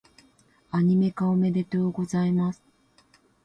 [0.71, 2.63] アニメ化、おめでとうございます！